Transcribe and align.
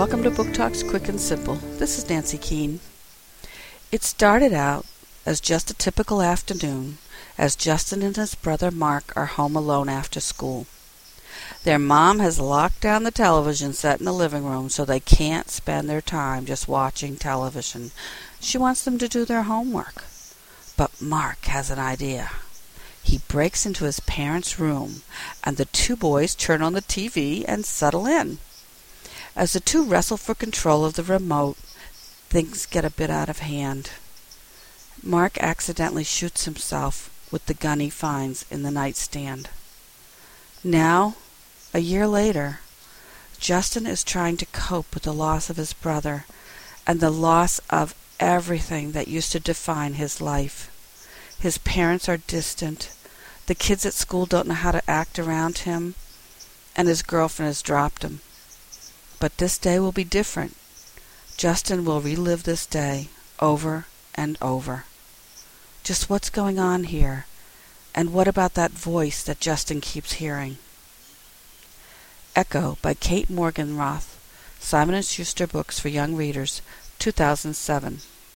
welcome 0.00 0.22
to 0.22 0.30
Book 0.30 0.54
Talks 0.54 0.82
Quick 0.82 1.10
and 1.10 1.20
Simple. 1.20 1.56
This 1.56 1.98
is 1.98 2.08
Nancy 2.08 2.38
Keene. 2.38 2.80
It 3.92 4.02
started 4.02 4.54
out 4.54 4.86
as 5.26 5.42
just 5.42 5.70
a 5.70 5.74
typical 5.74 6.22
afternoon 6.22 6.96
as 7.36 7.54
Justin 7.54 8.00
and 8.00 8.16
his 8.16 8.34
brother 8.34 8.70
Mark 8.70 9.12
are 9.14 9.26
home 9.26 9.54
alone 9.54 9.90
after 9.90 10.18
school. 10.18 10.66
Their 11.64 11.78
mom 11.78 12.18
has 12.20 12.40
locked 12.40 12.80
down 12.80 13.02
the 13.02 13.10
television 13.10 13.74
set 13.74 13.98
in 13.98 14.06
the 14.06 14.12
living 14.14 14.46
room 14.46 14.70
so 14.70 14.86
they 14.86 15.00
can't 15.00 15.50
spend 15.50 15.90
their 15.90 16.00
time 16.00 16.46
just 16.46 16.66
watching 16.66 17.16
television. 17.16 17.90
She 18.40 18.56
wants 18.56 18.82
them 18.82 18.96
to 18.96 19.06
do 19.06 19.26
their 19.26 19.42
homework. 19.42 20.04
But 20.78 21.02
Mark 21.02 21.44
has 21.44 21.70
an 21.70 21.78
idea. 21.78 22.30
He 23.02 23.20
breaks 23.28 23.66
into 23.66 23.84
his 23.84 24.00
parents' 24.00 24.58
room, 24.58 25.02
and 25.44 25.58
the 25.58 25.66
two 25.66 25.94
boys 25.94 26.34
turn 26.34 26.62
on 26.62 26.72
the 26.72 26.80
TV 26.80 27.44
and 27.46 27.66
settle 27.66 28.06
in. 28.06 28.38
As 29.36 29.52
the 29.52 29.60
two 29.60 29.84
wrestle 29.84 30.16
for 30.16 30.34
control 30.34 30.84
of 30.84 30.94
the 30.94 31.02
remote, 31.02 31.56
things 32.28 32.66
get 32.66 32.84
a 32.84 32.90
bit 32.90 33.10
out 33.10 33.28
of 33.28 33.38
hand. 33.38 33.90
Mark 35.02 35.38
accidentally 35.38 36.04
shoots 36.04 36.44
himself 36.44 37.10
with 37.30 37.46
the 37.46 37.54
gun 37.54 37.80
he 37.80 37.90
finds 37.90 38.44
in 38.50 38.62
the 38.62 38.70
nightstand. 38.70 39.48
Now, 40.62 41.14
a 41.72 41.78
year 41.78 42.06
later, 42.06 42.60
Justin 43.38 43.86
is 43.86 44.04
trying 44.04 44.36
to 44.36 44.46
cope 44.46 44.92
with 44.92 45.04
the 45.04 45.14
loss 45.14 45.48
of 45.48 45.56
his 45.56 45.72
brother 45.72 46.26
and 46.86 47.00
the 47.00 47.10
loss 47.10 47.60
of 47.70 47.94
everything 48.18 48.92
that 48.92 49.08
used 49.08 49.32
to 49.32 49.40
define 49.40 49.94
his 49.94 50.20
life. 50.20 50.70
His 51.38 51.56
parents 51.56 52.08
are 52.08 52.18
distant. 52.18 52.90
The 53.46 53.54
kids 53.54 53.86
at 53.86 53.94
school 53.94 54.26
don't 54.26 54.48
know 54.48 54.54
how 54.54 54.72
to 54.72 54.90
act 54.90 55.18
around 55.18 55.58
him, 55.58 55.94
and 56.76 56.86
his 56.86 57.02
girlfriend 57.02 57.46
has 57.46 57.62
dropped 57.62 58.02
him. 58.02 58.20
But 59.20 59.38
this 59.38 59.58
day 59.58 59.78
will 59.78 59.92
be 59.92 60.02
different. 60.02 60.56
Justin 61.36 61.84
will 61.84 62.00
relive 62.00 62.42
this 62.42 62.66
day 62.66 63.08
over 63.38 63.86
and 64.14 64.36
over. 64.42 64.84
Just 65.84 66.10
what's 66.10 66.30
going 66.30 66.58
on 66.58 66.84
here? 66.84 67.26
And 67.94 68.12
what 68.12 68.26
about 68.26 68.54
that 68.54 68.72
voice 68.72 69.22
that 69.22 69.40
Justin 69.40 69.80
keeps 69.80 70.14
hearing? 70.14 70.58
Echo 72.34 72.78
by 72.82 72.94
Kate 72.94 73.28
Morgenroth, 73.28 74.16
Simon 74.58 75.00
& 75.02 75.02
Schuster 75.02 75.46
Books 75.46 75.78
for 75.78 75.88
Young 75.88 76.16
Readers, 76.16 76.62
2007. 76.98 77.98